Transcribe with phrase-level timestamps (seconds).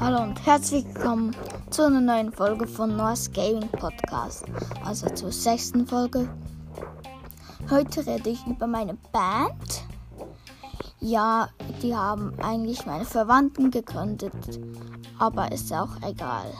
[0.00, 1.36] und herzlich willkommen
[1.68, 4.46] zu einer neuen Folge von Noah's Gaming Podcast,
[4.82, 6.26] also zur sechsten Folge.
[7.68, 9.82] Heute rede ich über meine Band.
[11.00, 11.50] Ja,
[11.82, 14.32] die haben eigentlich meine Verwandten gegründet,
[15.18, 16.50] aber ist auch egal.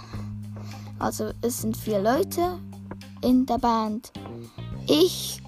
[0.98, 2.58] Also es sind vier Leute
[3.22, 4.12] in der Band.
[4.86, 5.42] Ich,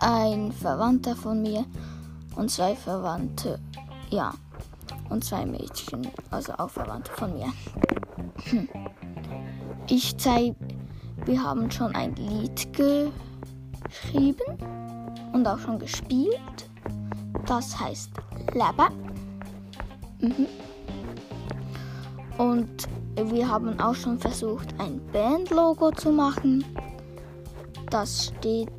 [0.00, 1.66] ein Verwandter von mir
[2.36, 3.60] und zwei Verwandte.
[4.10, 4.32] Ja
[5.10, 7.52] und zwei Mädchen, also auch Verwandte von mir.
[8.44, 8.68] Hm.
[9.88, 10.54] Ich zeige,
[11.24, 14.58] wir haben schon ein Lied geschrieben
[15.32, 16.70] und auch schon gespielt.
[17.46, 18.10] Das heißt
[18.54, 18.90] Laba.
[20.20, 20.46] Mhm.
[22.36, 26.64] Und wir haben auch schon versucht, ein Bandlogo zu machen.
[27.90, 28.70] Das steht,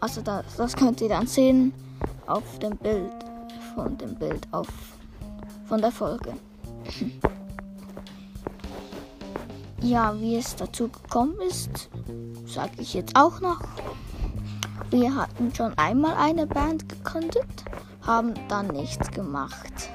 [0.00, 1.72] also das, das könnt ihr dann sehen
[2.26, 3.12] auf dem Bild,
[3.74, 4.68] von dem Bild auf
[5.72, 6.34] von der Folge.
[9.80, 11.88] Ja, wie es dazu gekommen ist,
[12.44, 13.58] sage ich jetzt auch noch.
[14.90, 17.64] Wir hatten schon einmal eine Band gegründet,
[18.02, 19.88] haben dann nichts gemacht.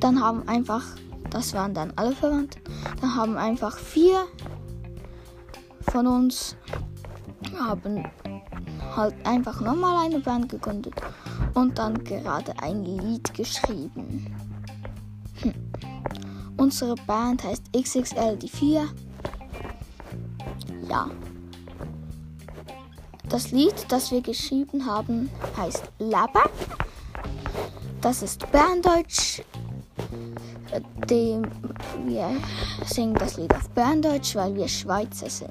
[0.00, 0.82] Dann haben einfach,
[1.30, 2.60] das waren dann alle Verwandten,
[3.00, 4.26] dann haben einfach vier
[5.92, 6.56] von uns
[7.56, 8.02] haben
[8.96, 10.94] halt einfach nochmal eine Band gegründet
[11.54, 14.49] und dann gerade ein Lied geschrieben.
[15.42, 15.54] Hm.
[16.56, 18.88] Unsere Band heißt XXL die 4.
[20.88, 21.10] Ja.
[23.28, 26.44] Das Lied, das wir geschrieben haben, heißt Labba.
[28.00, 29.42] Das ist Berndeutsch.
[31.08, 31.42] Dem,
[32.04, 32.30] wir
[32.86, 35.50] singen das Lied auf Berndeutsch, weil wir Schweizer sind.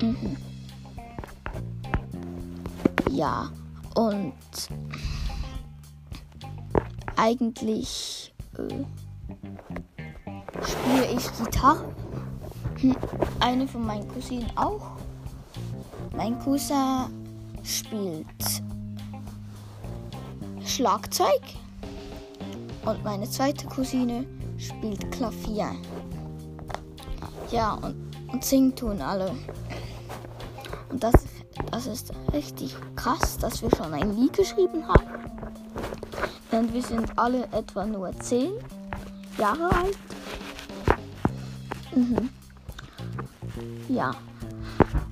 [0.00, 0.36] Mhm.
[3.10, 3.50] Ja,
[3.94, 4.34] und
[7.16, 8.32] eigentlich
[10.62, 11.94] spiele ich Gitarre.
[12.80, 12.96] Hm,
[13.40, 14.96] eine von meinen Cousinen auch.
[16.16, 17.06] Mein Cousin
[17.62, 18.26] spielt
[20.64, 21.42] Schlagzeug
[22.84, 24.26] und meine zweite Cousine
[24.58, 25.72] spielt Klavier.
[27.50, 27.96] Ja, und,
[28.32, 29.32] und singen tun alle.
[30.90, 31.14] Und das,
[31.70, 35.06] das ist richtig krass, dass wir schon ein Lied geschrieben haben.
[36.56, 38.52] Denn wir sind alle etwa nur 10
[39.36, 39.98] Jahre alt.
[41.94, 42.30] Mhm.
[43.90, 44.14] Ja,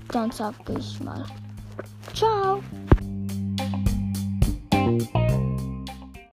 [0.09, 1.22] dann sag ich mal.
[2.15, 2.62] Ciao.